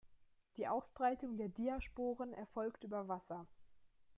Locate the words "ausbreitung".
0.67-1.37